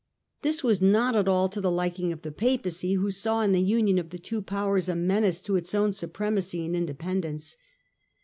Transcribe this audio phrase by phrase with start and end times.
[0.41, 3.61] This was not at all to the liking of the Papacy, who saw in the
[3.61, 7.55] union of the two Powers a menace to its own supremacy and independence.